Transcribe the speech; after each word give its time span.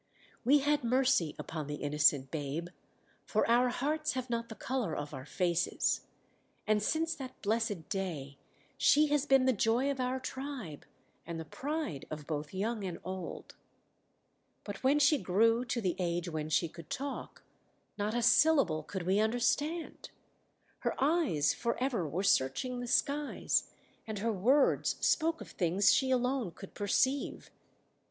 We 0.43 0.61
had 0.61 0.83
mercy 0.83 1.35
upon 1.37 1.67
the 1.67 1.75
innocent 1.75 2.31
babe, 2.31 2.69
for 3.23 3.47
our 3.47 3.69
hearts 3.69 4.13
have 4.13 4.31
not 4.31 4.49
the 4.49 4.55
colour 4.55 4.95
of 4.95 5.13
our 5.13 5.27
faces; 5.27 6.07
and 6.65 6.81
since 6.81 7.13
that 7.13 7.39
blessed 7.43 7.87
day 7.87 8.39
she 8.79 9.05
has 9.09 9.27
been 9.27 9.45
the 9.45 9.53
joy 9.53 9.91
of 9.91 9.99
our 9.99 10.19
tribe 10.19 10.87
and 11.23 11.39
the 11.39 11.45
pride 11.45 12.05
of 12.09 12.25
both 12.25 12.51
young 12.51 12.83
and 12.83 12.97
old. 13.03 13.55
"But 14.63 14.83
when 14.83 14.97
she 14.97 15.19
grew 15.19 15.63
to 15.65 15.79
the 15.79 15.95
age 15.99 16.27
when 16.27 16.49
she 16.49 16.67
could 16.67 16.89
talk, 16.89 17.43
not 17.95 18.15
a 18.15 18.23
syllable 18.23 18.81
could 18.81 19.03
we 19.03 19.19
understand. 19.19 20.09
Her 20.79 20.95
eyes 20.97 21.53
for 21.53 21.77
ever 21.77 22.07
were 22.09 22.23
searching 22.23 22.79
the 22.79 22.87
skies, 22.87 23.69
and 24.07 24.17
her 24.17 24.33
words 24.33 24.95
spoke 24.99 25.41
of 25.41 25.51
things 25.51 25.93
she 25.93 26.09
alone 26.09 26.49
could 26.53 26.73
perceive. 26.73 27.51